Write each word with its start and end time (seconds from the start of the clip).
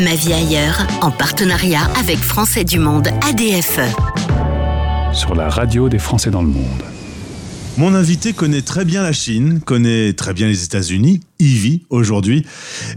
Ma 0.00 0.14
vie 0.14 0.32
ailleurs, 0.32 0.86
en 1.02 1.10
partenariat 1.10 1.80
avec 1.98 2.18
Français 2.18 2.62
du 2.62 2.78
Monde 2.78 3.08
ADFE. 3.28 3.80
Sur 5.12 5.34
la 5.34 5.48
radio 5.48 5.88
des 5.88 5.98
Français 5.98 6.30
dans 6.30 6.42
le 6.42 6.46
monde. 6.46 6.84
Mon 7.76 7.94
invité 7.94 8.32
connaît 8.32 8.60
très 8.62 8.84
bien 8.84 9.02
la 9.02 9.12
Chine, 9.12 9.60
connaît 9.60 10.12
très 10.12 10.34
bien 10.34 10.46
les 10.46 10.62
États-Unis, 10.62 11.20
y 11.40 11.48
vit 11.48 11.82
aujourd'hui 11.90 12.46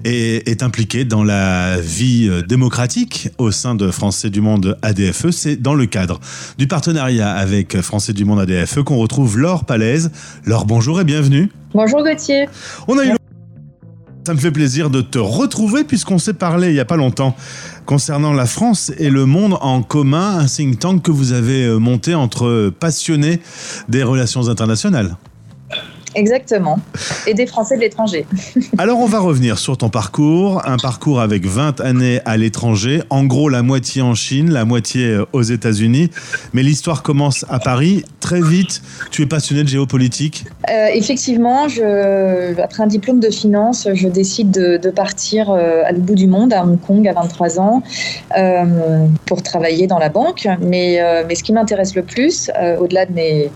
et 0.05 0.49
est 0.51 0.61
impliqué 0.61 1.03
dans 1.03 1.23
la 1.23 1.79
vie 1.79 2.27
euh, 2.29 2.43
démocratique 2.43 3.29
au 3.39 3.49
sein 3.49 3.73
de 3.73 3.89
Français 3.89 4.29
du 4.29 4.41
Monde 4.41 4.77
ADFE. 4.83 5.31
C'est 5.31 5.55
dans 5.55 5.73
le 5.73 5.87
cadre 5.87 6.19
du 6.59 6.67
partenariat 6.67 7.31
avec 7.31 7.81
Français 7.81 8.13
du 8.13 8.25
Monde 8.25 8.41
ADFE 8.41 8.83
qu'on 8.83 8.97
retrouve 8.97 9.39
Laure 9.39 9.65
Palaise. 9.65 10.11
Laure, 10.45 10.65
bonjour 10.65 11.01
et 11.01 11.03
bienvenue. 11.03 11.49
Bonjour 11.73 12.03
Gauthier. 12.03 12.47
On 12.87 12.97
a 12.99 13.05
eu 13.05 13.20
ça 14.25 14.33
me 14.33 14.39
fait 14.39 14.51
plaisir 14.51 14.89
de 14.89 15.01
te 15.01 15.17
retrouver 15.17 15.83
puisqu'on 15.83 16.19
s'est 16.19 16.33
parlé 16.33 16.69
il 16.69 16.73
n'y 16.73 16.79
a 16.79 16.85
pas 16.85 16.97
longtemps 16.97 17.35
concernant 17.85 18.33
la 18.33 18.45
France 18.45 18.91
et 18.97 19.09
le 19.09 19.25
monde 19.25 19.57
en 19.61 19.81
commun, 19.81 20.37
un 20.37 20.45
think 20.45 20.79
tank 20.79 21.01
que 21.01 21.11
vous 21.11 21.33
avez 21.33 21.65
euh, 21.65 21.77
monté 21.77 22.13
entre 22.13 22.71
passionnés 22.79 23.41
des 23.89 24.03
relations 24.03 24.47
internationales. 24.47 25.17
Exactement. 26.15 26.79
Et 27.27 27.33
des 27.33 27.45
Français 27.45 27.75
de 27.75 27.81
l'étranger. 27.81 28.25
Alors 28.77 28.99
on 28.99 29.05
va 29.05 29.19
revenir 29.19 29.57
sur 29.57 29.77
ton 29.77 29.89
parcours, 29.89 30.61
un 30.65 30.77
parcours 30.77 31.21
avec 31.21 31.45
20 31.45 31.79
années 31.81 32.19
à 32.25 32.37
l'étranger, 32.37 33.01
en 33.09 33.23
gros 33.23 33.49
la 33.49 33.61
moitié 33.61 34.01
en 34.01 34.13
Chine, 34.13 34.51
la 34.51 34.65
moitié 34.65 35.07
euh, 35.07 35.25
aux 35.33 35.41
États-Unis, 35.41 36.11
mais 36.53 36.63
l'histoire 36.63 37.03
commence 37.03 37.45
à 37.49 37.59
Paris. 37.59 38.03
Très 38.19 38.41
vite, 38.41 38.81
tu 39.11 39.21
es 39.21 39.25
passionné 39.25 39.63
de 39.63 39.69
géopolitique? 39.69 40.45
Euh, 40.69 40.87
Effectivement, 40.93 41.67
je, 41.67 42.59
après 42.61 42.83
un 42.83 42.87
diplôme 42.87 43.19
de 43.19 43.29
finance, 43.29 43.87
je 43.93 44.07
décide 44.07 44.51
de, 44.51 44.91
partir 44.91 45.49
euh, 45.49 45.83
à 45.85 45.91
l'autre 45.91 46.03
bout 46.03 46.15
du 46.15 46.27
monde, 46.27 46.53
à 46.53 46.63
Hong 46.63 46.79
Kong, 46.79 47.07
à 47.07 47.13
23 47.13 47.59
ans, 47.59 47.81
pour 49.25 49.41
travailler 49.41 49.87
dans 49.87 49.99
la 49.99 50.09
banque. 50.09 50.47
Mais, 50.61 50.99
mais 51.27 51.35
ce 51.35 51.43
qui 51.43 51.53
m'intéresse 51.53 51.95
le 51.95 52.03
plus, 52.03 52.51
au-delà 52.79 53.05
de 53.05 53.13
mes 53.13 53.51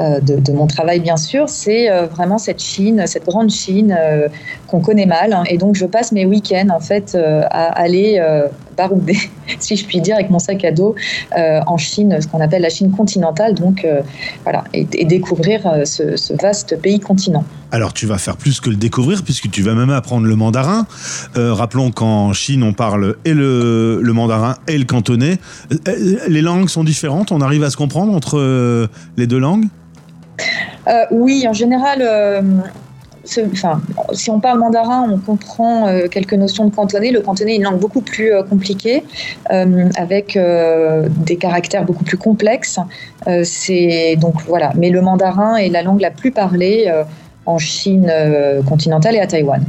euh, 0.00 0.18
de, 0.20 0.52
mon 0.52 0.66
travail, 0.66 0.98
bien 0.98 1.16
sûr, 1.16 1.48
c'est 1.48 1.88
euh, 1.88 2.06
vraiment 2.06 2.38
cette 2.38 2.60
Chine, 2.60 3.04
cette 3.06 3.26
grande 3.26 3.50
Chine 3.50 3.96
euh, 3.96 4.28
qu'on 4.66 4.80
connaît 4.80 5.06
mal. 5.06 5.32
Hein. 5.32 5.44
et 5.48 5.56
donc, 5.56 5.76
je 5.76 5.86
passe 5.86 6.10
mes 6.10 6.26
week-ends, 6.26 6.68
en 6.74 6.80
fait, 6.80 7.14
à 7.14 7.66
aller 7.78 8.20
barouder, 8.76 9.16
si 9.60 9.76
je 9.76 9.84
puis 9.86 10.00
dire, 10.00 10.16
avec 10.16 10.30
mon 10.30 10.40
sac 10.40 10.64
à 10.64 10.72
dos 10.72 10.94
en 11.36 11.76
Chine, 11.76 12.20
ce 12.20 12.26
qu'on 12.26 12.40
appelle 12.40 12.62
la 12.62 12.70
Chine 12.70 12.90
continentale, 12.90 13.54
donc 13.54 13.86
voilà, 14.42 14.64
et, 14.72 14.84
découvrir 15.04 15.82
ce, 15.84 16.34
vaste 16.42 16.80
pays 16.80 16.98
continent. 16.98 17.44
Alors 17.70 17.92
tu 17.92 18.06
vas 18.06 18.18
faire 18.18 18.36
plus 18.36 18.60
que 18.60 18.70
le 18.70 18.76
découvrir 18.76 19.22
puisque 19.24 19.50
tu 19.50 19.62
vas 19.62 19.74
même 19.74 19.90
apprendre 19.90 20.26
le 20.26 20.36
mandarin. 20.36 20.86
rappelons 21.34 21.90
qu'en 21.90 22.32
Chine 22.32 22.62
on 22.62 22.72
parle 22.72 23.16
et 23.24 23.34
le, 23.34 24.00
le, 24.02 24.12
mandarin 24.12 24.56
et 24.68 24.78
le 24.78 24.84
cantonais. 24.84 25.38
Les 26.28 26.42
langues 26.42 26.68
sont 26.68 26.84
différentes, 26.84 27.32
on 27.32 27.40
arrive 27.40 27.62
à 27.62 27.70
se 27.70 27.76
comprendre 27.76 28.12
entre 28.12 28.88
les 29.16 29.26
deux 29.26 29.38
langues? 29.38 29.66
Euh, 30.88 31.04
oui, 31.10 31.46
en 31.48 31.52
général, 31.52 32.02
euh, 32.02 32.42
si 33.24 34.30
on 34.30 34.40
parle 34.40 34.58
mandarin, 34.58 35.08
on 35.10 35.18
comprend 35.18 35.88
euh, 35.88 36.08
quelques 36.08 36.34
notions 36.34 36.66
de 36.66 36.74
cantonais. 36.74 37.10
Le 37.10 37.20
cantonais 37.20 37.54
est 37.54 37.56
une 37.56 37.62
langue 37.62 37.80
beaucoup 37.80 38.02
plus 38.02 38.32
compliquée, 38.48 39.04
avec 39.96 40.38
des 40.38 41.36
caractères 41.36 41.84
beaucoup 41.84 42.04
plus 42.04 42.18
complexes. 42.18 42.78
c'est 43.44 44.16
donc 44.16 44.34
voilà. 44.46 44.72
Mais 44.76 44.90
le 44.90 45.00
mandarin 45.00 45.56
est 45.56 45.68
la 45.68 45.82
langue 45.82 46.00
la 46.00 46.10
plus 46.10 46.32
parlée 46.32 46.92
en 47.46 47.58
Chine 47.58 48.12
continentale 48.66 49.16
et 49.16 49.20
à 49.20 49.26
Taïwan. 49.26 49.62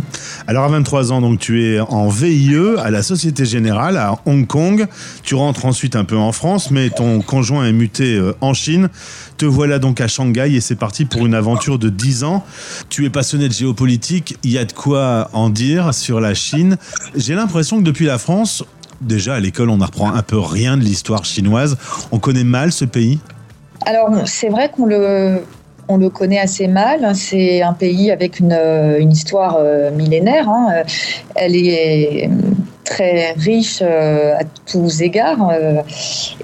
Alors 0.48 0.64
à 0.64 0.68
23 0.70 1.12
ans, 1.12 1.22
donc 1.22 1.40
tu 1.40 1.64
es 1.64 1.80
en 1.80 2.08
VIE 2.08 2.78
à 2.84 2.92
la 2.92 3.04
Société 3.04 3.45
Générale 3.45 3.98
à 3.98 4.20
Hong 4.26 4.45
Kong. 4.48 4.86
Tu 5.23 5.36
rentres 5.36 5.66
ensuite 5.66 5.96
un 5.96 6.06
peu 6.06 6.18
en 6.18 6.31
France, 6.31 6.72
mais 6.72 6.90
ton 6.90 7.22
conjoint 7.22 7.66
est 7.66 7.73
muté 7.73 8.22
en 8.42 8.53
Chine. 8.53 8.90
Te 9.38 9.46
voilà 9.46 9.80
donc 9.80 10.00
à 10.00 10.08
Shanghai 10.08 10.56
et 10.56 10.62
c'est 10.62 10.75
parti 10.75 11.06
pour 11.06 11.25
une 11.25 11.34
aventure 11.34 11.78
de 11.78 11.90
10 11.90 12.24
ans. 12.24 12.44
Tu 12.90 13.06
es 13.06 13.09
passionné 13.09 13.47
de 13.47 13.53
géopolitique, 13.53 14.38
il 14.44 14.52
y 14.52 14.57
a 14.57 14.66
de 14.66 14.72
quoi 14.72 15.30
en 15.34 15.50
dire 15.50 15.94
sur 15.94 16.22
la 16.22 16.34
Chine. 16.34 16.78
J'ai 17.16 17.36
l'impression 17.36 17.80
que 17.80 17.84
depuis 17.84 18.06
la 18.06 18.18
France, 18.18 18.63
déjà 19.02 19.36
à 19.36 19.40
l'école 19.40 19.69
on 19.69 19.81
apprend 19.81 20.13
un 20.13 20.22
peu 20.22 20.40
rien 20.40 20.78
de 20.78 20.84
l'histoire 20.84 21.25
chinoise. 21.25 21.78
On 22.12 22.19
connaît 22.19 22.44
mal 22.44 22.72
ce 22.72 22.86
pays? 22.86 23.19
Alors 23.86 24.09
c'est 24.25 24.50
vrai 24.50 24.72
qu'on 24.74 24.86
le, 24.86 25.42
on 25.88 25.97
le 25.97 26.09
connaît 26.09 26.40
assez 26.40 26.68
mal. 26.68 27.16
C'est 27.16 27.62
un 27.62 27.73
pays 27.73 28.12
avec 28.12 28.40
une, 28.40 28.57
une 29.00 29.12
histoire 29.12 29.57
euh, 29.59 29.91
millénaire. 29.91 30.50
Hein. 30.50 30.84
Elle 31.35 31.56
est 31.56 32.29
très 32.85 33.34
riche 33.34 33.79
euh, 33.81 34.35
à 34.35 34.44
tous 34.66 35.01
égards. 35.01 35.50
Euh, 35.50 35.81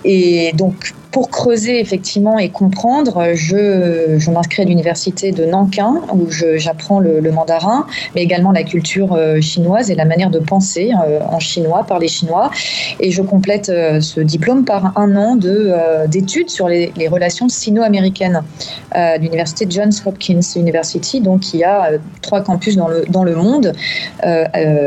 et 0.04 0.52
donc, 0.54 0.94
pour 1.12 1.30
creuser 1.30 1.80
effectivement 1.80 2.40
et 2.40 2.50
comprendre, 2.50 3.34
je, 3.34 4.30
m'inscris 4.32 4.62
à 4.64 4.66
l'université 4.66 5.32
de 5.32 5.46
Nankin 5.46 6.02
où 6.14 6.28
j'apprends 6.30 7.00
le, 7.00 7.32
mandarin, 7.32 7.86
mais 8.16 8.24
également 8.24 8.52
la 8.52 8.64
culture 8.64 9.14
euh, 9.14 9.40
chinoise 9.42 9.90
et 9.92 9.96
la 9.96 10.06
manière 10.06 10.30
de 10.30 10.40
penser 10.40 10.92
en 11.30 11.40
chinois 11.40 11.84
par 11.84 12.00
les 12.00 12.08
Chinois. 12.08 12.52
Et 13.00 13.12
je 13.12 13.22
complète 13.22 13.68
ce 13.68 14.20
diplôme 14.22 14.66
par 14.66 14.98
un 14.98 15.16
an 15.16 15.36
de, 15.36 15.74
d'études 16.08 16.50
sur 16.50 16.68
les, 16.68 16.92
les 16.98 17.08
relations 17.08 17.50
sino-américaines 17.50 18.44
à 18.92 19.18
l'université 19.18 19.66
Johns 19.70 19.92
Hopkins 20.06 20.42
University, 20.56 21.22
donc 21.22 21.42
qui 21.42 21.64
a 21.64 21.92
trois 22.22 22.42
campus 22.42 22.76
dans 22.76 22.88
le, 22.88 23.06
dans 23.10 23.24
le 23.24 23.36
monde, 23.36 23.74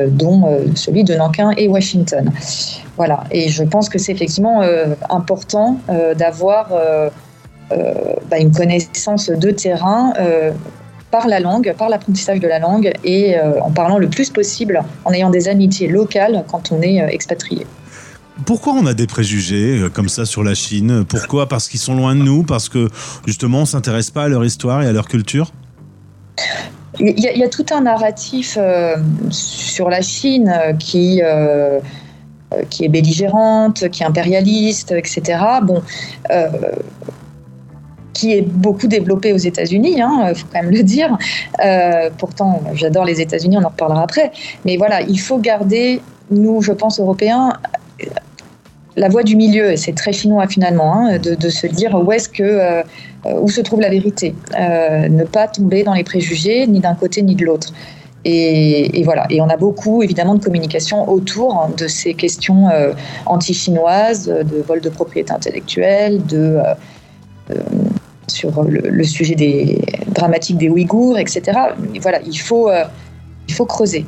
dont 0.09 0.59
celui 0.75 1.05
de 1.05 1.15
Nankin 1.15 1.53
et 1.57 1.69
Washington. 1.69 2.31
Voilà, 2.97 3.25
et 3.31 3.49
je 3.49 3.65
pense 3.65 3.89
que 3.89 3.99
c'est 3.99 4.13
effectivement 4.13 4.63
euh, 4.63 4.95
important 5.11 5.79
euh, 5.89 6.15
d'avoir 6.15 6.69
euh, 6.73 7.11
bah, 8.31 8.39
une 8.39 8.53
connaissance 8.53 9.31
de 9.31 9.51
terrain 9.51 10.13
par 11.11 11.29
la 11.29 11.41
langue, 11.41 11.75
par 11.77 11.89
l'apprentissage 11.89 12.41
de 12.41 12.49
la 12.49 12.59
langue 12.59 12.93
et 13.05 13.37
en 13.41 13.71
parlant 13.71 13.99
le 13.99 14.09
plus 14.09 14.31
possible, 14.31 14.83
en 15.05 15.13
ayant 15.13 15.31
des 15.31 15.49
amitiés 15.49 15.89
locales 15.89 16.45
quand 16.51 16.73
on 16.73 16.83
est 16.83 16.99
expatrié. 17.13 17.67
Pourquoi 18.47 18.73
on 18.75 18.87
a 18.87 18.95
des 18.95 19.07
préjugés 19.07 19.81
comme 19.93 20.09
ça 20.09 20.27
sur 20.27 20.43
la 20.43 20.55
Chine? 20.55 21.05
Pourquoi? 21.09 21.49
Parce 21.49 21.69
qu'ils 21.69 21.81
sont 21.81 21.95
loin 21.95 22.17
de 22.17 22.23
nous? 22.23 22.43
Parce 22.43 22.69
que 22.69 22.89
justement 23.27 23.59
on 23.59 23.63
ne 23.63 23.67
s'intéresse 23.67 24.11
pas 24.11 24.25
à 24.25 24.29
leur 24.29 24.45
histoire 24.45 24.83
et 24.83 24.87
à 24.87 24.93
leur 24.93 25.07
culture? 25.07 25.53
Il 27.01 27.19
y, 27.19 27.43
a, 27.43 27.49
tout 27.49 27.67
un 27.73 27.81
narratif 27.81 28.57
euh, 28.57 28.97
sur 29.31 29.91
la 29.91 30.01
Chine 30.01 30.49
euh, 30.49 30.73
qui, 30.75 31.21
euh, 31.25 31.81
qui 32.71 32.85
est 32.85 32.89
belligérante, 32.89 33.89
qui 33.91 34.03
est 34.03 34.07
impérialiste, 34.07 34.93
etc. 34.93 35.39
Bon, 35.63 35.83
qui 38.13 38.33
est 38.33 38.43
beaucoup 38.43 38.87
développé 38.87 39.33
aux 39.33 39.39
États-Unis, 39.39 39.95
il 39.97 40.03
hein, 40.03 40.33
faut 40.35 40.47
quand 40.53 40.63
même 40.63 40.71
le 40.71 40.83
dire. 40.83 41.17
pourtant, 42.19 42.63
j'adore 42.75 43.05
les 43.05 43.21
États-Unis, 43.21 43.57
on 43.59 43.65
en 43.65 43.69
reparlera 43.69 44.03
après. 44.03 44.33
Mais 44.65 44.77
voilà, 44.77 45.03
il 45.03 45.19
faut 45.19 45.39
garder, 45.39 46.01
nous, 46.31 46.63
je 46.63 46.73
pense, 46.73 47.01
Européens, 47.01 47.55
la 48.97 49.09
voie 49.09 49.23
du 49.23 49.37
milieu, 49.37 49.73
et 49.73 49.77
c'est 49.77 49.93
très 49.93 50.13
chinois 50.13 50.47
finalement, 50.47 50.95
hein, 50.95 51.19
de, 51.19 51.49
se 51.49 51.67
dire 51.67 51.95
où 51.95 52.13
est-ce 52.13 52.29
que 52.29 52.43
euh, 52.43 52.83
où 53.41 53.49
se 53.49 53.61
trouve 53.61 53.81
la 53.81 53.89
vérité, 53.89 54.35
euh, 54.59 55.09
ne 55.09 55.25
pas 55.25 55.49
tomber 55.49 55.83
dans 55.83 55.95
les 55.95 56.05
préjugés 56.05 56.67
ni 56.67 56.81
d'un 56.81 56.95
côté 56.95 57.23
ni 57.23 57.35
de 57.35 57.45
l'autre. 57.45 57.73
Et, 58.25 59.03
voilà. 59.05 59.27
Et 59.31 59.41
on 59.41 59.49
a 59.49 59.57
beaucoup 59.57 60.03
évidemment 60.03 60.35
de 60.35 60.43
communication 60.43 61.09
autour 61.11 61.71
de 61.77 61.87
ces 61.87 62.15
questions 62.15 62.69
euh, 62.71 62.93
anti-chinoises, 63.27 64.27
de 64.27 64.63
vol 64.67 64.81
de 64.81 64.89
propriété 64.89 65.33
intellectuelle, 65.33 66.25
de 66.27 66.59
sur 68.27 68.65
le, 68.65 69.05
sujet 69.05 69.35
des 69.35 69.79
dramatiques 70.09 70.57
des 70.57 70.71
Ouïghours, 70.71 71.19
etc. 71.19 71.59
voilà, 72.01 72.21
il 72.23 72.39
faut 72.39 72.71
il 73.49 73.55
faut 73.55 73.67
creuser. 73.67 74.07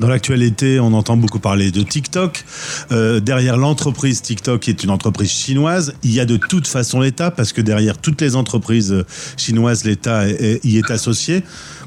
Dans 0.00 0.08
l'actualité, 0.08 0.80
on 0.80 0.94
entend 0.94 1.18
beaucoup 1.18 1.40
parler 1.40 1.70
de 1.70 1.82
TikTok. 1.82 2.42
Euh, 2.90 3.20
derrière 3.20 3.58
l'entreprise 3.58 4.22
TikTok, 4.22 4.62
qui 4.62 4.70
est 4.70 4.82
une 4.82 4.88
entreprise 4.88 5.30
chinoise, 5.30 5.92
il 6.02 6.12
y 6.12 6.20
a 6.20 6.24
de 6.24 6.38
toute 6.38 6.66
façon 6.66 7.00
l'État, 7.00 7.30
parce 7.30 7.52
que 7.52 7.60
derrière 7.60 7.98
toutes 7.98 8.22
les 8.22 8.34
entreprises 8.34 9.04
chinoises, 9.36 9.84
l'État 9.84 10.26
y 10.26 10.78
est 10.78 10.90
associé. 10.90 11.42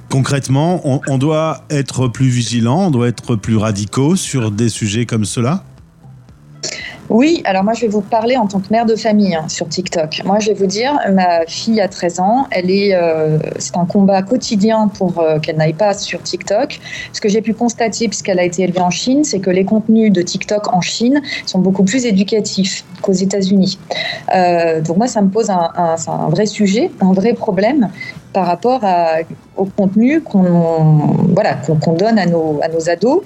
Concrètement, 0.09 0.81
on, 0.85 1.17
doit 1.17 1.63
être 1.69 2.07
plus 2.07 2.27
vigilant, 2.27 2.87
on 2.87 2.91
doit 2.91 3.07
être 3.07 3.35
plus 3.35 3.57
radicaux 3.57 4.15
sur 4.15 4.51
des 4.51 4.69
sujets 4.69 5.05
comme 5.05 5.25
cela 5.25 5.63
oui, 7.09 7.41
alors 7.45 7.63
moi 7.63 7.73
je 7.73 7.81
vais 7.81 7.89
vous 7.89 8.01
parler 8.01 8.37
en 8.37 8.47
tant 8.47 8.59
que 8.59 8.71
mère 8.71 8.85
de 8.85 8.95
famille 8.95 9.35
hein, 9.35 9.49
sur 9.49 9.67
TikTok. 9.67 10.21
Moi 10.25 10.39
je 10.39 10.47
vais 10.47 10.53
vous 10.53 10.65
dire, 10.65 10.97
ma 11.11 11.45
fille 11.45 11.81
a 11.81 11.87
13 11.87 12.19
ans, 12.21 12.47
elle 12.49 12.71
est, 12.71 12.95
euh, 12.95 13.37
c'est 13.59 13.75
un 13.75 13.85
combat 13.85 14.21
quotidien 14.23 14.87
pour 14.87 15.19
euh, 15.19 15.37
qu'elle 15.37 15.57
n'aille 15.57 15.73
pas 15.73 15.93
sur 15.93 16.23
TikTok. 16.23 16.79
Ce 17.11 17.19
que 17.19 17.27
j'ai 17.27 17.41
pu 17.41 17.53
constater, 17.53 18.07
puisqu'elle 18.07 18.39
a 18.39 18.43
été 18.43 18.63
élevée 18.63 18.79
en 18.79 18.89
Chine, 18.89 19.25
c'est 19.25 19.39
que 19.39 19.49
les 19.49 19.65
contenus 19.65 20.11
de 20.11 20.21
TikTok 20.21 20.73
en 20.73 20.81
Chine 20.81 21.21
sont 21.45 21.59
beaucoup 21.59 21.83
plus 21.83 22.05
éducatifs 22.05 22.85
qu'aux 23.01 23.11
États-Unis. 23.11 23.77
Euh, 24.33 24.81
donc 24.81 24.97
moi 24.97 25.07
ça 25.07 25.21
me 25.21 25.29
pose 25.29 25.49
un 25.49 26.29
vrai 26.29 26.45
sujet, 26.45 26.89
un 27.01 27.11
vrai 27.11 27.33
problème. 27.33 27.89
Par 28.33 28.47
rapport 28.47 28.81
au 29.55 29.65
contenu 29.65 30.21
qu'on 30.21 30.43
donne 31.93 32.19
à 32.19 32.25
nos, 32.25 32.59
à 32.61 32.67
nos 32.67 32.89
ados 32.89 33.21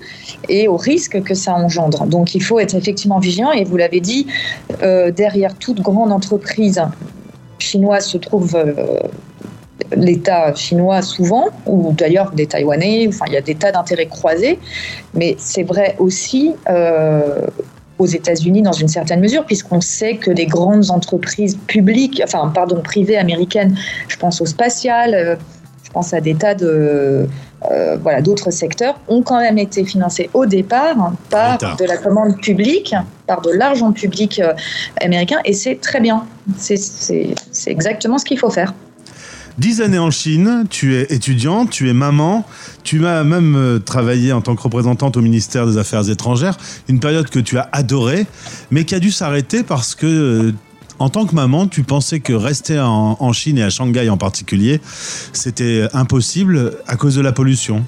et 0.50 0.68
aux 0.68 0.77
risques 0.77 1.24
que 1.24 1.33
ça 1.33 1.54
engendre. 1.56 2.06
Donc 2.06 2.36
il 2.36 2.44
faut 2.44 2.59
être 2.59 2.75
effectivement 2.75 3.19
vigilant 3.19 3.51
et 3.51 3.63
vous 3.63 3.77
l'avez 3.77 4.01
dit, 4.01 4.27
euh, 4.83 5.12
derrière 5.12 5.56
toute 5.56 5.81
grande 5.81 6.12
entreprise 6.12 6.81
chinoise 7.59 8.06
se 8.06 8.18
trouve 8.18 8.56
euh, 8.56 9.00
l'État 9.95 10.54
chinois 10.54 11.01
souvent, 11.01 11.48
ou 11.65 11.94
d'ailleurs 11.94 12.31
des 12.31 12.48
Taïwanais, 12.48 13.07
enfin 13.07 13.25
il 13.27 13.33
y 13.33 13.38
a 13.38 13.42
des 13.42 13.56
tas 13.56 13.71
d'intérêts 13.71 14.07
croisés, 14.07 14.59
mais 15.13 15.36
c'est 15.38 15.63
vrai 15.63 15.95
aussi 16.00 16.54
euh, 16.69 17.48
aux 17.99 18.05
États-Unis 18.05 18.61
dans 18.61 18.73
une 18.73 18.88
certaine 18.88 19.19
mesure, 19.19 19.45
puisqu'on 19.45 19.81
sait 19.81 20.17
que 20.17 20.31
les 20.31 20.45
grandes 20.45 20.91
entreprises 20.91 21.57
publiques, 21.67 22.21
enfin 22.23 22.51
pardon, 22.53 22.81
privées 22.81 23.17
américaines, 23.17 23.75
je 24.07 24.17
pense 24.17 24.41
au 24.41 24.45
spatial, 24.45 25.13
euh, 25.13 25.35
je 25.83 25.89
pense 25.91 26.13
à 26.13 26.21
des 26.21 26.35
tas 26.35 26.53
de 26.53 27.27
euh, 27.71 27.97
voilà 28.01 28.21
d'autres 28.21 28.51
secteurs, 28.51 28.99
ont 29.07 29.23
quand 29.23 29.39
même 29.39 29.57
été 29.57 29.83
financées 29.83 30.29
au 30.33 30.45
départ 30.45 31.13
par 31.29 31.57
de 31.57 31.85
la 31.85 31.97
commande 31.97 32.39
publique, 32.39 32.94
par 33.25 33.41
de 33.41 33.49
l'argent 33.49 33.91
public 33.91 34.41
américain, 35.01 35.39
et 35.44 35.53
c'est 35.53 35.79
très 35.81 35.99
bien. 35.99 36.25
C'est 36.57 37.31
exactement 37.65 38.17
ce 38.17 38.25
qu'il 38.25 38.38
faut 38.38 38.51
faire. 38.51 38.73
Dix 39.57 39.81
années 39.81 39.98
en 39.98 40.12
Chine, 40.12 40.65
tu 40.69 40.95
es 40.95 41.07
étudiante, 41.09 41.71
tu 41.71 41.89
es 41.89 41.94
maman, 41.94 42.45
tu 42.83 43.07
as 43.07 43.24
même 43.24 43.56
euh, 43.56 43.80
travaillé 43.80 44.31
en 44.31 44.42
tant 44.42 44.56
que 44.56 44.62
représentante 44.62 45.18
au 45.18 45.21
ministère 45.21 45.65
des 45.65 45.80
Affaires 45.80 46.07
étrangères, 46.12 46.57
une 46.88 47.00
période 47.00 47.27
que 47.27 47.39
tu 47.39 47.57
as 47.57 47.68
adorée, 47.71 48.27
mais 48.69 48.86
qui 48.86 48.94
a 48.94 49.00
dû 49.00 49.12
s'arrêter 49.12 49.63
parce 49.63 49.95
que 49.95 50.06
euh, 50.06 50.51
en 51.00 51.09
tant 51.09 51.25
que 51.25 51.33
maman, 51.33 51.68
tu 51.68 51.81
pensais 51.81 52.19
que 52.19 52.33
rester 52.33 52.80
en, 52.80 53.18
en 53.19 53.33
Chine 53.33 53.57
et 53.57 53.63
à 53.63 53.71
Shanghai 53.71 54.09
en 54.09 54.18
particulier, 54.18 54.80
c'était 55.33 55.88
impossible 55.92 56.74
à 56.88 56.95
cause 56.95 57.15
de 57.15 57.21
la 57.21 57.31
pollution. 57.31 57.83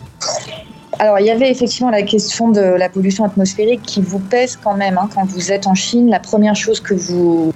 Alors, 1.02 1.18
il 1.18 1.26
y 1.26 1.32
avait 1.32 1.50
effectivement 1.50 1.90
la 1.90 2.02
question 2.02 2.50
de 2.50 2.60
la 2.60 2.90
pollution 2.90 3.24
atmosphérique 3.24 3.82
qui 3.84 4.02
vous 4.02 4.20
pèse 4.20 4.58
quand 4.62 4.74
même. 4.74 4.98
Hein, 4.98 5.08
quand 5.14 5.24
vous 5.24 5.50
êtes 5.54 5.66
en 5.66 5.74
Chine, 5.74 6.10
la 6.10 6.20
première 6.20 6.58
chose 6.58 6.82
que 6.82 6.94
vous 6.94 7.54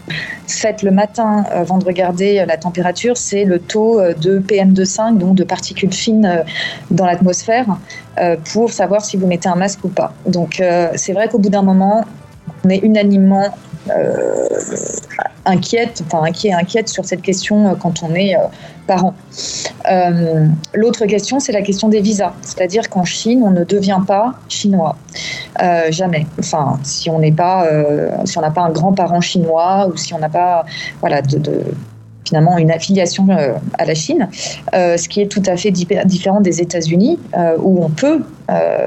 faites 0.48 0.82
le 0.82 0.92
matin 0.92 1.44
euh, 1.52 1.60
avant 1.60 1.78
de 1.78 1.84
regarder 1.84 2.40
euh, 2.40 2.46
la 2.46 2.56
température, 2.56 3.18
c'est 3.18 3.44
le 3.44 3.60
taux 3.60 4.00
euh, 4.00 4.14
de 4.14 4.40
PM2,5, 4.40 5.18
donc 5.18 5.36
de 5.36 5.44
particules 5.44 5.92
fines 5.92 6.46
dans 6.90 7.06
l'atmosphère, 7.06 7.66
pour 8.54 8.72
savoir 8.72 9.04
si 9.04 9.18
vous 9.18 9.28
mettez 9.28 9.50
un 9.50 9.56
masque 9.56 9.84
ou 9.84 9.90
pas. 9.90 10.14
Donc, 10.26 10.62
c'est 10.96 11.14
vrai 11.14 11.28
qu'au 11.28 11.40
bout 11.40 11.50
d'un 11.50 11.64
moment, 11.64 12.06
on 12.64 12.70
est 12.70 12.78
unanimement 12.78 13.50
euh, 13.90 14.48
inquiète, 15.46 16.04
enfin 16.06 16.24
inquiet, 16.24 16.54
inquiète 16.54 16.90
sur 16.90 17.06
cette 17.06 17.22
question 17.22 17.68
euh, 17.68 17.76
quand 17.76 18.04
on 18.04 18.14
est 18.16 18.36
euh, 18.36 18.40
parent. 18.88 19.14
L'autre 20.74 21.06
question, 21.06 21.40
c'est 21.40 21.52
la 21.52 21.62
question 21.62 21.88
des 21.88 22.02
visas. 22.02 22.34
C'est-à-dire 22.42 22.90
qu'en 22.90 23.06
Chine, 23.06 23.42
on 23.44 23.52
ne 23.52 23.64
devient 23.64 24.02
pas 24.06 24.34
chinois. 24.50 24.98
jamais. 25.90 26.28
Enfin, 26.40 26.80
si 26.84 27.10
on 27.10 27.20
n'est 27.20 27.32
pas, 27.32 27.66
si 28.26 28.38
on 28.38 28.42
n'a 28.42 28.52
pas 28.52 28.62
un 28.62 28.72
grand-parent 28.72 29.22
chinois 29.22 29.88
ou 29.88 29.96
si 29.96 30.14
on 30.14 30.20
n'a 30.20 30.28
pas, 30.28 30.66
voilà, 31.00 31.22
de, 31.22 31.64
finalement 32.34 32.58
une 32.58 32.72
affiliation 32.72 33.28
à 33.78 33.86
la 33.86 33.94
Chine, 33.94 34.28
ce 34.74 35.08
qui 35.08 35.22
est 35.22 35.28
tout 35.28 35.44
à 35.46 35.56
fait 35.56 35.70
différent 35.70 36.42
des 36.42 36.62
États-Unis, 36.62 37.20
où 37.60 37.84
on 37.84 37.90
peut 37.90 38.24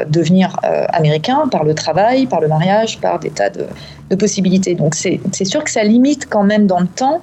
devenir 0.09 0.59
américain 0.89 1.45
par 1.49 1.63
le 1.63 1.75
travail, 1.75 2.27
par 2.27 2.41
le 2.41 2.49
mariage, 2.49 2.99
par 2.99 3.21
des 3.21 3.31
tas 3.31 3.51
de, 3.51 3.67
possibilités. 4.17 4.75
Donc 4.75 4.97
c'est 4.97 5.45
sûr 5.45 5.63
que 5.63 5.71
ça 5.71 5.85
limite 5.85 6.27
quand 6.29 6.43
même 6.43 6.67
dans 6.67 6.81
le 6.81 6.89
temps 6.89 7.21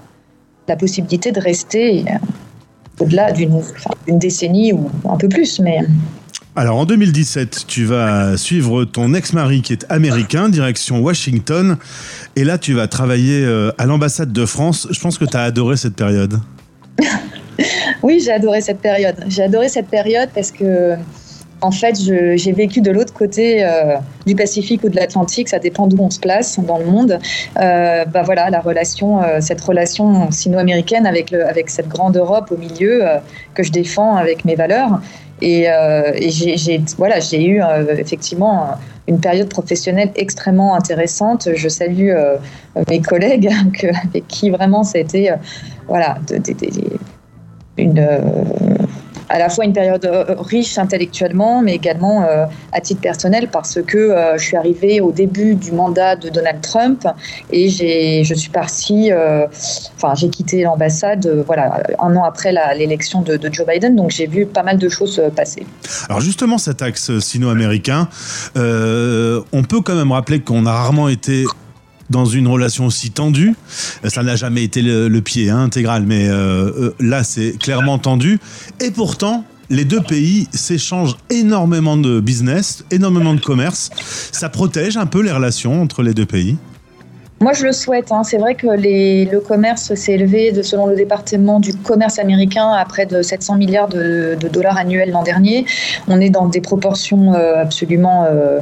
la 0.68 0.76
possibilité 0.76 1.32
de 1.32 1.40
rester 1.40 2.06
euh, 2.08 3.04
au-delà 3.04 3.32
d'une 3.32 3.62
décennie 4.08 4.74
ou 4.74 4.90
un 5.10 5.18
peu 5.18 5.28
plus. 5.28 5.60
Mais... 5.60 5.80
Alors 6.56 6.78
en 6.78 6.86
2017, 6.86 7.66
tu 7.68 7.86
vas 7.86 8.38
suivre 8.38 8.86
ton 8.86 9.16
ex-mari 9.16 9.64
qui 9.64 9.74
est 9.74 9.88
américain, 9.90 10.50
direction 10.50 11.00
Washington. 11.00 11.78
Et 12.36 12.44
là, 12.44 12.60
tu 12.60 12.74
vas 12.74 12.88
travailler 12.88 13.44
euh, 13.44 13.72
à 13.80 13.88
l'ambassade 13.88 14.32
de 14.32 14.46
France. 14.46 14.88
Je 14.92 15.00
pense 15.00 15.18
que 15.18 15.26
tu 15.26 15.36
as 15.36 15.42
adoré 15.42 15.78
cette 15.78 15.96
période. 15.96 16.40
oui, 18.04 18.22
j'ai 18.24 18.32
adoré 18.32 18.62
cette 18.62 18.82
période. 18.82 19.16
J'ai 19.28 19.42
adoré 19.42 19.68
cette 19.68 19.88
période 19.88 20.30
parce 20.36 20.52
que 20.52 20.94
en 21.64 21.72
fait, 21.72 21.96
j'ai 21.98 22.52
vécu 22.52 22.82
de 22.82 22.92
l'autre 22.92 23.14
côté 23.14 23.64
euh, 23.64 23.96
du 24.26 24.36
Pacifique 24.36 24.84
ou 24.84 24.90
de 24.90 24.98
l'Atlantique, 24.98 25.48
ça 25.48 25.60
dépend 25.60 25.88
d'où 25.88 25.98
on 26.04 26.10
se 26.10 26.20
place 26.20 26.60
dans 26.60 26.78
le 26.78 26.86
monde. 26.86 27.20
Euh, 27.58 28.04
bah 28.06 28.22
voilà, 28.22 28.50
la 28.50 28.60
relation, 28.60 29.24
euh, 29.24 29.40
cette 29.40 29.62
relation 29.62 30.30
sino-américaine 30.30 31.06
avec, 31.06 31.32
avec 31.32 31.70
cette 31.70 31.88
grande 31.88 32.18
Europe 32.18 32.52
au 32.52 32.58
milieu 32.58 33.04
que 33.54 33.64
je 33.64 33.72
défends 33.72 34.18
avec 34.18 34.44
mes 34.44 34.56
valeurs. 34.56 35.02
Et, 35.42 35.68
j'ai 36.28 36.82
voilà, 36.98 37.20
eu 37.32 37.62
effectivement 37.98 38.72
une 39.08 39.20
période 39.20 39.50
professionnelle 39.50 40.12
extrêmement 40.16 40.76
intéressante. 40.76 41.48
Je 41.56 41.70
salue 41.70 42.12
mes 42.90 43.02
collègues 43.02 43.50
avec 44.12 44.28
qui 44.28 44.50
vraiment 44.50 44.84
c'était 44.84 45.30
voilà, 45.88 46.18
une 47.78 48.06
à 49.34 49.40
la 49.40 49.50
fois 49.50 49.66
une 49.66 49.74
période 49.74 50.06
euh, 50.06 50.36
riche 50.38 50.78
intellectuellement, 50.78 51.64
mais 51.64 51.74
également 51.74 52.24
euh, 52.24 52.46
à 52.72 52.82
titre 52.82 53.02
personnel, 53.02 53.50
parce 53.52 53.80
que 53.82 53.98
euh, 53.98 54.38
je 54.38 54.44
suis 54.44 54.56
arrivée 54.56 55.02
au 55.02 55.12
début 55.12 55.56
du 55.56 55.72
mandat 55.72 56.16
de 56.16 56.30
Donald 56.30 56.62
Trump 56.62 57.08
et 57.52 57.68
je 57.70 58.34
suis 58.36 58.52
partie, 58.52 59.12
enfin 59.96 60.14
j'ai 60.16 60.30
quitté 60.30 60.62
l'ambassade, 60.62 61.28
voilà, 61.48 61.82
un 62.00 62.16
an 62.16 62.24
après 62.24 62.54
l'élection 62.76 63.22
de, 63.22 63.38
de, 63.38 63.52
Joe 63.52 63.66
Biden, 63.66 63.96
donc 63.96 64.12
j'ai 64.12 64.28
vu 64.28 64.46
pas 64.46 64.62
mal 64.62 64.78
de 64.78 64.88
choses 64.88 65.20
passer. 65.36 65.66
Alors 66.10 66.22
justement, 66.22 66.60
cet 66.60 66.84
axe 66.84 67.18
sino-américain, 67.20 68.08
on 68.56 69.64
peut 69.68 69.82
quand 69.82 69.96
même 69.96 70.12
rappeler 70.12 70.42
qu'on 70.42 70.68
a 70.68 70.72
rarement 70.72 71.10
été 71.10 71.46
dans 72.10 72.26
une 72.26 72.48
relation 72.48 72.86
aussi 72.86 73.12
tendue. 73.12 73.56
Ça 74.04 74.24
n'a 74.24 74.36
jamais 74.36 74.64
été 74.64 74.82
le, 74.82 75.22
pied 75.22 75.50
hein, 75.50 75.60
intégral, 75.60 76.04
mais 76.06 76.28
euh, 76.28 76.34
euh, 76.36 76.96
là, 77.00 77.24
c'est 77.24 77.58
clairement 77.58 77.98
tendu. 77.98 78.40
Et 78.80 78.92
pourtant, 78.92 79.46
les 79.70 79.86
deux 79.86 80.02
pays 80.02 80.48
s'échangent 80.54 81.16
énormément 81.30 81.98
de 81.98 82.20
business, 82.20 82.84
énormément 82.92 83.34
de 83.34 83.42
commerce. 83.42 83.90
Ça 84.32 84.50
protège 84.50 84.98
un 84.98 85.06
peu 85.06 85.22
les 85.22 85.32
relations 85.32 85.82
entre 85.82 86.04
les 86.04 86.14
deux 86.14 86.26
pays? 86.26 86.58
Moi, 87.44 87.52
je 87.52 87.66
le 87.66 87.74
souhaite. 87.74 88.10
Hein. 88.14 88.24
C'est 88.24 88.38
vrai 88.38 88.56
que 88.56 88.68
le 88.68 89.40
commerce 89.40 89.94
s'est 89.96 90.14
élevé, 90.14 90.64
selon 90.64 90.88
le 90.88 90.96
département 90.96 91.60
du 91.60 91.74
commerce 91.74 92.18
américain, 92.18 92.72
à 92.72 92.86
près 92.86 93.06
de 93.06 93.22
700 93.22 93.58
milliards 93.58 93.90
de, 93.90 94.38
dollars 94.54 94.78
annuels 94.78 95.12
l'an 95.12 95.24
dernier. 95.24 95.66
On 96.08 96.22
est 96.22 96.30
dans 96.30 96.48
des 96.48 96.62
proportions 96.62 97.34
euh, 97.34 97.62
absolument 97.62 98.24
euh, 98.24 98.60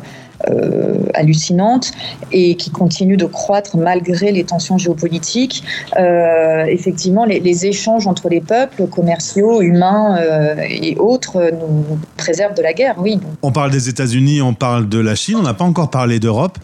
hallucinante 1.14 1.92
et 2.32 2.56
qui 2.56 2.72
continue 2.72 3.18
de 3.18 3.26
croître 3.26 3.78
malgré 3.78 4.32
les 4.32 4.44
tensions 4.44 4.78
géopolitiques. 4.78 5.64
Euh, 5.98 6.66
effectivement, 6.66 7.26
les, 7.26 7.66
échanges 7.66 8.08
entre 8.08 8.30
les 8.30 8.42
peuples, 8.42 8.88
commerciaux, 8.88 9.62
humains 9.62 10.18
euh, 10.18 10.56
et 10.68 10.96
autres, 10.98 11.52
nous 11.52 12.00
préservent 12.18 12.56
de 12.56 12.62
la 12.62 12.74
guerre, 12.74 12.96
oui. 12.98 13.20
On 13.42 13.52
parle 13.52 13.72
des 13.72 13.90
États-Unis, 13.90 14.42
on 14.42 14.54
parle 14.54 14.90
de 14.90 15.00
la 15.00 15.16
Chine, 15.16 15.36
on 15.38 15.44
n'a 15.44 15.54
pas 15.54 15.66
encore 15.66 15.90
parlé 15.90 16.20
d'Europe. 16.20 16.58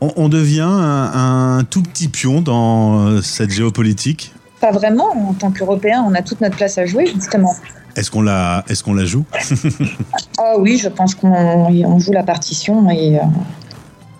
On, 0.00 0.28
devient 0.28 0.66
un, 0.68 1.58
un 1.58 1.64
tout 1.64 1.82
petit 1.82 2.08
pion 2.08 2.40
dans 2.40 3.22
cette 3.22 3.50
géopolitique? 3.50 4.34
Pas 4.60 4.72
vraiment. 4.72 5.12
En 5.28 5.32
tant 5.32 5.52
qu'Européens, 5.52 6.04
on 6.08 6.12
a 6.14 6.22
toute 6.22 6.40
notre 6.40 6.56
place 6.56 6.76
à 6.76 6.86
jouer, 6.86 7.06
justement. 7.06 7.54
Est-ce 7.96 8.10
qu'on 8.10 8.22
la, 8.22 8.64
est-ce 8.68 8.90
la 8.90 9.04
joue 9.04 9.24
Ah 10.38 10.54
oui, 10.58 10.78
je 10.78 10.88
pense 10.88 11.14
qu'on 11.14 11.98
joue 11.98 12.12
la 12.12 12.22
partition 12.22 12.88
et 12.90 13.18
euh, 13.18 13.22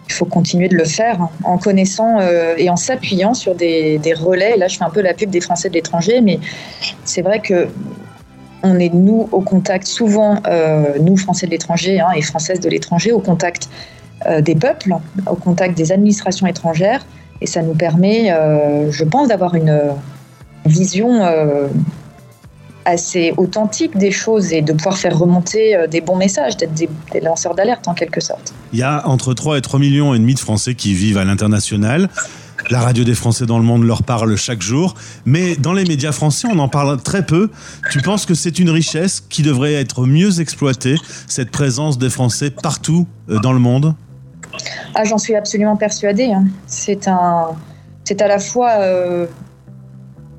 il 0.09 0.13
faut 0.13 0.27
continuer 0.27 0.69
de 0.69 0.77
le 0.77 0.85
faire 0.85 1.29
en 1.45 1.57
connaissant 1.57 2.19
euh, 2.21 2.55
et 2.59 2.69
en 2.69 2.77
s'appuyant 2.77 3.33
sur 3.35 3.55
des, 3.55 4.01
relais. 4.15 4.57
Là, 4.57 4.69
je 4.69 4.77
fais 4.77 4.85
un 4.85 4.91
peu 4.91 5.01
la 5.01 5.15
pub 5.15 5.31
des 5.31 5.41
Français 5.41 5.71
de 5.71 5.75
l'étranger, 5.75 6.21
mais 6.21 6.39
c'est 7.05 7.23
vrai 7.23 7.41
que 7.41 7.69
on 8.63 8.79
est 8.79 8.95
nous 8.95 9.29
au 9.33 9.41
contact 9.41 9.87
souvent, 9.87 10.37
euh, 10.47 10.99
nous 11.01 11.17
Français 11.17 11.47
de 11.47 11.51
l'étranger 11.51 11.99
hein, 11.99 12.11
et 12.15 12.23
Françaises 12.23 12.61
de 12.61 12.69
l'étranger, 12.69 13.11
au 13.13 13.21
contact 13.21 13.69
des 14.41 14.55
peuples, 14.55 14.95
au 15.29 15.35
contact 15.35 15.77
des 15.77 15.91
administrations 15.91 16.47
étrangères, 16.47 17.05
et 17.41 17.49
ça 17.49 17.61
nous 17.61 17.75
permet, 17.75 18.33
je 18.89 19.03
pense, 19.03 19.27
d'avoir 19.27 19.57
une 19.57 19.81
vision 20.65 21.25
assez 22.85 23.33
authentique 23.37 23.97
des 23.97 24.11
choses 24.11 24.53
et 24.53 24.63
de 24.63 24.73
pouvoir 24.73 24.97
faire 24.97 25.19
remonter 25.19 25.77
euh, 25.77 25.87
des 25.87 26.01
bons 26.01 26.17
messages, 26.17 26.57
d'être 26.57 26.75
des, 26.75 26.89
lanceurs 27.21 27.55
d'alerte 27.55 27.89
en 27.89 27.95
quelque 27.95 28.21
sorte. 28.21 28.55
Il 28.73 28.79
y 28.79 28.83
a 28.83 29.07
entre 29.09 29.35
3 29.35 29.59
et 29.59 29.61
3 29.61 29.79
millions 29.79 30.15
et 30.15 30.19
demi 30.19 30.35
de 30.35 30.41
Français 30.41 30.75
qui 30.75 30.95
vivent 30.95 31.19
à 31.19 31.25
l'international. 31.25 32.09
La 32.71 32.81
radio 32.81 33.03
des 33.03 33.15
Français 33.15 33.45
dans 33.45 33.59
le 33.59 33.65
monde 33.65 33.85
leur 33.85 34.03
parle 34.03 34.37
chaque 34.37 34.63
jour, 34.63 34.95
mais 35.25 35.57
dans 35.57 35.73
les 35.73 35.85
médias 35.85 36.13
français, 36.13 36.47
on 36.51 36.59
en 36.59 36.69
parle 36.69 37.01
très 37.03 37.27
peu. 37.27 37.51
Tu 37.91 38.01
penses 38.01 38.25
que 38.25 38.35
c'est 38.35 38.59
une 38.59 38.71
richesse 38.71 39.21
qui 39.21 39.43
devrait 39.43 39.75
être 39.75 40.07
mieux 40.07 40.41
exploitée, 40.41 40.97
cette 41.27 41.51
présence 41.51 41.99
des 41.99 42.09
Français 42.09 42.51
partout 42.51 43.07
euh, 43.29 43.41
dans 43.41 43.53
le 43.53 43.59
monde? 43.59 43.95
Ah, 44.95 45.05
J'en 45.05 45.19
suis 45.19 45.35
absolument 45.35 45.77
persuadée. 45.77 46.33
Hein. 46.33 46.45
C'est 46.67 47.09
un, 47.09 47.49
c'est 48.05 48.21
à 48.23 48.29
la 48.29 48.39
fois 48.39 48.71
euh, 48.79 49.27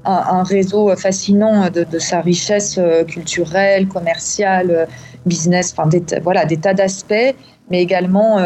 un, 0.06 0.44
réseau 0.44 0.96
fascinant 0.96 1.70
de, 1.70 2.00
sa 2.00 2.22
richesse 2.22 2.80
culturelle, 3.08 3.88
commerciale, 3.88 4.88
business, 5.26 5.74
enfin 5.76 5.88
des, 5.88 6.04
voilà, 6.22 6.46
des 6.46 6.58
tas 6.58 6.74
d'aspects, 6.74 7.36
mais 7.70 7.82
également 7.82 8.40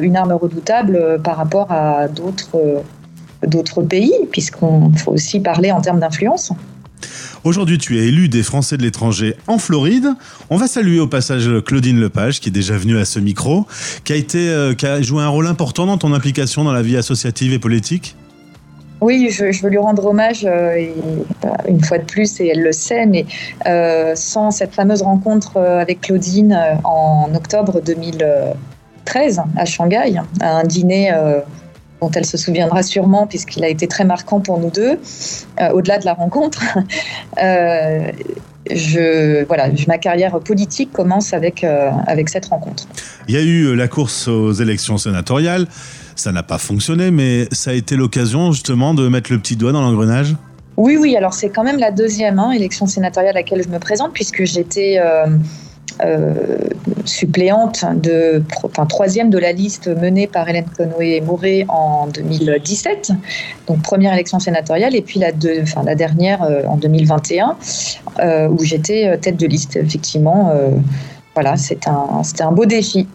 une 0.00 0.16
arme 0.16 0.32
redoutable 0.32 1.20
par 1.22 1.36
rapport 1.36 1.70
à 1.70 2.08
d'autres 2.08 3.82
pays, 3.82 4.12
puisqu'on 4.30 4.92
faut 4.92 5.12
aussi 5.12 5.40
parler 5.40 5.72
en 5.72 5.80
termes 5.80 6.00
d'influence. 6.00 6.52
Aujourd'hui, 7.44 7.78
tu 7.78 7.98
es 7.98 8.08
élu 8.08 8.28
des 8.28 8.42
Français 8.42 8.76
de 8.76 8.82
l'étranger 8.82 9.36
en 9.46 9.58
Floride. 9.58 10.08
On 10.50 10.56
va 10.56 10.66
saluer 10.66 10.98
au 10.98 11.06
passage 11.06 11.48
Claudine 11.64 12.00
Lepage, 12.00 12.40
qui 12.40 12.48
est 12.48 12.52
déjà 12.52 12.76
venue 12.76 12.98
à 12.98 13.04
ce 13.04 13.20
micro, 13.20 13.66
euh, 14.10 14.74
qui 14.74 14.86
a 14.86 15.02
joué 15.02 15.22
un 15.22 15.28
rôle 15.28 15.46
important 15.46 15.86
dans 15.86 15.98
ton 15.98 16.12
implication 16.12 16.64
dans 16.64 16.72
la 16.72 16.82
vie 16.82 16.96
associative 16.96 17.52
et 17.52 17.58
politique. 17.58 18.16
Oui, 19.00 19.28
je, 19.30 19.62
veux 19.62 19.68
lui 19.68 19.78
rendre 19.78 20.06
hommage 20.06 20.44
euh, 20.44 20.86
une 21.68 21.82
fois 21.82 21.98
de 21.98 22.04
plus, 22.04 22.40
et 22.40 22.48
elle 22.48 22.62
le 22.62 22.72
sait, 22.72 23.06
mais 23.06 23.26
euh, 23.66 24.12
sans 24.14 24.50
cette 24.50 24.74
fameuse 24.74 25.02
rencontre 25.02 25.58
avec 25.58 26.02
Claudine 26.02 26.58
en 26.84 27.32
octobre 27.34 27.80
2013 27.80 29.42
à 29.56 29.64
Shanghai, 29.64 30.14
à 30.40 30.58
un 30.58 30.64
dîner 30.64 31.12
dont 32.00 32.10
elle 32.10 32.24
se 32.24 32.36
souviendra 32.36 32.82
sûrement 32.82 33.26
puisqu'il 33.26 33.64
a 33.64 33.68
été 33.68 33.86
très 33.86 34.04
marquant 34.04 34.40
pour 34.40 34.58
nous 34.58 34.70
deux, 34.70 34.98
euh, 35.60 35.70
au-delà 35.72 35.98
de 35.98 36.04
la 36.04 36.14
rencontre. 36.14 36.62
Euh, 37.40 38.10
voilà, 39.46 39.68
ma 39.86 39.96
carrière 39.96 40.38
politique 40.40 40.92
commence 40.92 41.32
euh, 41.32 41.90
avec 42.06 42.28
cette 42.28 42.46
rencontre. 42.46 42.86
Il 43.26 43.34
y 43.34 43.38
a 43.38 43.40
eu 43.40 43.74
la 43.74 43.88
course 43.88 44.28
aux 44.28 44.52
élections 44.52 44.98
sénatoriales. 44.98 45.66
Ça 46.18 46.32
n'a 46.32 46.42
pas 46.42 46.58
fonctionné, 46.58 47.12
mais 47.12 47.46
ça 47.52 47.70
a 47.70 47.74
été 47.74 47.94
l'occasion 47.94 48.50
justement 48.50 48.92
de 48.92 49.06
mettre 49.06 49.32
le 49.32 49.38
petit 49.38 49.54
doigt 49.54 49.70
dans 49.70 49.82
l'engrenage 49.82 50.34
Oui, 50.76 50.96
oui, 51.00 51.16
alors 51.16 51.32
c'est 51.32 51.48
quand 51.48 51.62
même 51.62 51.78
la 51.78 51.92
deuxième 51.92 52.40
hein, 52.40 52.50
élection 52.50 52.86
sénatoriale 52.86 53.36
à 53.36 53.40
laquelle 53.40 53.62
je 53.62 53.68
me 53.68 53.78
présente, 53.78 54.12
puisque 54.12 54.44
j'étais 54.44 54.98
euh, 56.04 56.58
suppléante 57.04 57.84
de, 58.02 58.42
enfin, 58.64 58.84
troisième 58.86 59.30
de 59.30 59.38
la 59.38 59.52
liste 59.52 59.88
menée 59.88 60.26
par 60.26 60.48
Hélène 60.48 60.66
Conway-Mouret 60.76 61.66
en 61.68 62.08
2017, 62.08 63.12
donc 63.66 63.82
première 63.82 64.12
élection 64.12 64.40
sénatoriale, 64.40 64.94
et 64.94 65.02
puis 65.02 65.18
la, 65.18 65.30
enfin, 65.62 65.82
la 65.84 65.94
dernière 65.94 66.42
euh, 66.42 66.62
en 66.66 66.76
2021, 66.76 67.56
euh, 68.18 68.48
où 68.48 68.62
j'étais 68.64 69.16
tête 69.18 69.36
de 69.36 69.46
liste, 69.46 69.76
effectivement. 69.76 70.52
voilà, 71.34 71.56
c'était 71.56 71.88
un, 71.88 72.22
un 72.40 72.52
beau 72.52 72.66
défi. 72.66 73.06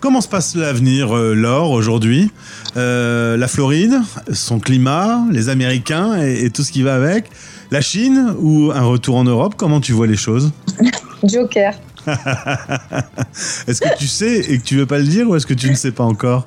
Comment 0.00 0.20
se 0.20 0.28
passe 0.28 0.56
l'avenir, 0.56 1.14
Laure, 1.14 1.70
aujourd'hui? 1.70 2.30
La 2.74 3.46
Floride, 3.48 4.00
son 4.32 4.58
climat, 4.58 5.24
les 5.30 5.48
Américains 5.48 6.20
et, 6.20 6.44
et, 6.44 6.50
tout 6.50 6.62
ce 6.62 6.72
qui 6.72 6.82
va 6.82 6.94
avec. 6.94 7.30
La 7.70 7.80
Chine 7.80 8.34
ou 8.38 8.72
un 8.74 8.82
retour 8.82 9.16
en 9.16 9.24
Europe? 9.24 9.54
Comment 9.56 9.80
tu 9.80 9.92
vois 9.92 10.06
les 10.06 10.16
choses? 10.16 10.52
Joker. 11.22 11.74
est-ce 12.06 13.80
que 13.80 13.96
tu 13.98 14.06
sais 14.06 14.38
et 14.38 14.58
que 14.58 14.64
tu 14.64 14.76
veux 14.76 14.86
pas 14.86 14.98
le 14.98 15.04
dire 15.04 15.28
ou 15.28 15.36
est-ce 15.36 15.46
que 15.46 15.54
tu 15.54 15.70
ne 15.70 15.74
sais 15.74 15.92
pas 15.92 16.04
encore? 16.04 16.46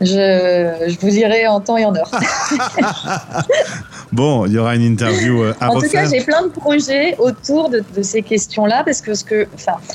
Je, 0.00 0.96
vous 1.00 1.10
dirai 1.10 1.46
en 1.46 1.60
temps 1.60 1.76
et 1.76 1.84
en 1.84 1.94
heure. 1.94 2.10
bon, 4.12 4.46
il 4.46 4.52
y 4.52 4.58
aura 4.58 4.76
une 4.76 4.82
interview 4.82 5.42
euh, 5.42 5.54
à 5.60 5.70
En 5.70 5.80
tout 5.80 5.88
cas, 5.88 6.08
j'ai 6.08 6.22
plein 6.22 6.42
de 6.42 6.48
projets 6.48 7.16
autour 7.18 7.70
de, 7.70 7.82
ces 8.02 8.22
questions-là 8.22 8.82
parce 8.84 9.00
que 9.00 9.14
ce 9.14 9.24
que, 9.24 9.46
enfin, 9.54 9.72
euh, 9.72 9.92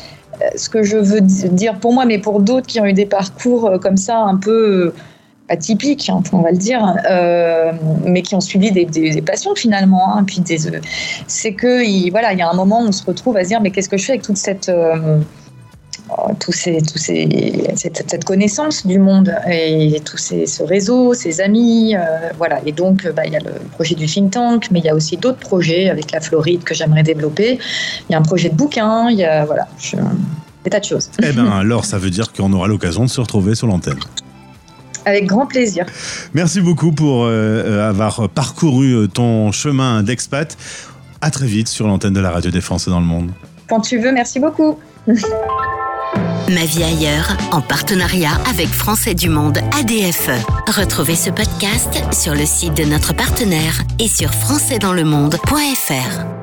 ce 0.56 0.70
que 0.70 0.84
je 0.84 0.98
veux 0.98 1.22
dire 1.22 1.80
pour 1.80 1.94
moi, 1.94 2.06
mais 2.06 2.20
pour 2.20 2.42
d'autres 2.42 2.68
qui 2.68 2.80
ont 2.80 2.86
eu 2.86 2.94
des 2.94 3.06
parcours 3.06 3.68
euh, 3.68 3.78
comme 3.78 3.98
ça 3.98 4.20
un 4.20 4.38
peu 4.38 4.94
atypiques, 5.52 6.10
hein, 6.10 6.24
on 6.32 6.40
va 6.40 6.52
le 6.52 6.58
dire, 6.58 6.96
euh, 7.10 7.74
mais 8.06 8.22
qui 8.22 8.36
ont 8.36 8.42
suivi 8.42 8.72
des, 8.72 9.22
passions 9.22 9.54
finalement. 9.54 10.16
Hein, 10.16 10.24
puis 10.24 10.42
euh, 10.50 10.80
c'est 11.28 11.54
que 11.54 11.84
il, 11.84 12.10
voilà, 12.10 12.34
il 12.34 12.40
y 12.40 12.42
a 12.42 12.50
un 12.50 12.54
moment 12.54 12.82
où 12.82 12.88
on 12.88 12.92
se 12.92 13.06
retrouve 13.06 13.38
à 13.38 13.44
se 13.44 13.50
dire 13.50 13.62
mais 13.62 13.72
qu'est-ce 13.72 13.90
que 13.90 13.98
je 13.98 14.06
fais 14.06 14.14
avec 14.14 14.24
toute 14.24 14.38
cette 14.38 14.70
euh, 14.70 15.20
tous 16.40 16.52
ces, 16.52 16.82
tous 16.82 16.98
ces, 16.98 17.74
cette, 17.76 18.24
connaissance 18.24 18.86
du 18.86 19.00
monde 19.00 19.34
et 19.50 20.00
tout 20.04 20.18
ces, 20.18 20.46
ce 20.46 20.64
réseau, 20.64 21.14
ces 21.14 21.42
amis, 21.42 21.96
voilà. 22.38 22.60
Et 22.66 22.72
donc, 22.72 23.08
bah, 23.16 23.24
il 23.26 23.34
y 23.34 23.36
a 23.36 23.40
le 23.40 23.54
projet 23.74 23.96
du 23.96 24.06
think 24.06 24.32
tank, 24.32 24.68
mais 24.72 24.80
il 24.80 24.86
y 24.86 24.90
a 24.90 24.96
aussi 24.96 25.18
d'autres 25.18 25.40
projets 25.40 25.90
avec 25.90 26.12
la 26.12 26.20
Floride 26.20 26.64
que 26.64 26.74
j'aimerais 26.74 27.04
développer. 27.04 27.60
Il 28.10 28.14
y 28.14 28.16
a 28.16 28.20
un 28.20 28.24
projet 28.24 28.50
de 28.50 28.56
bouquin, 28.56 29.10
il 29.10 29.18
y 29.18 29.26
a 29.26 29.46
voilà, 29.46 29.68
des 30.64 30.70
tas 30.70 30.80
de 30.80 30.86
choses. 30.86 31.10
Eh 31.24 31.32
bien, 31.32 31.52
alors, 31.60 31.86
ça 31.86 31.98
veut 31.98 32.10
dire 32.10 32.32
qu'on 32.32 32.52
aura 32.54 32.68
l'occasion 32.68 33.04
de 33.04 33.10
se 33.10 33.22
retrouver 33.22 33.56
sur 33.56 33.68
l'antenne. 33.68 34.00
Avec 35.06 35.26
grand 35.26 35.48
plaisir. 35.48 35.86
Merci 36.34 36.62
beaucoup 36.62 36.92
pour 36.92 37.24
euh, 37.24 37.30
euh, 37.30 37.90
avoir 37.90 38.30
parcouru 38.30 38.94
euh, 38.94 39.08
ton 39.08 39.52
chemin 39.52 40.04
d'expat. 40.04 40.56
À 41.22 41.32
très 41.32 41.48
vite 41.48 41.68
sur 41.68 41.88
l'antenne 41.88 42.14
de 42.14 42.20
la 42.20 42.32
radio 42.32 42.52
des 42.52 42.62
Français 42.62 42.92
dans 42.92 43.00
le 43.00 43.06
monde. 43.06 43.32
Quand 43.68 43.82
tu 43.82 43.98
veux, 44.00 44.12
merci 44.12 44.40
beaucoup. 44.40 44.78
Ma 46.52 46.66
vie 46.66 46.84
ailleurs, 46.84 47.38
en 47.52 47.62
partenariat 47.62 48.34
avec 48.50 48.68
Français 48.68 49.14
du 49.14 49.30
Monde 49.30 49.60
ADFE. 49.80 50.32
Retrouvez 50.68 51.16
ce 51.16 51.30
podcast 51.30 52.04
sur 52.14 52.34
le 52.34 52.46
site 52.46 52.76
de 52.76 52.84
notre 52.84 53.14
partenaire 53.14 53.82
et 54.00 54.10
sur 54.10 54.34
françaisdanslemonde.fr. 54.34 56.41